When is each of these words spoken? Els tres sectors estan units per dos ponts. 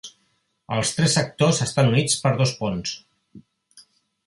Els 0.77 0.93
tres 0.99 1.17
sectors 1.17 1.59
estan 1.67 1.91
units 1.93 2.17
per 2.25 2.33
dos 2.41 2.55
ponts. 2.65 2.97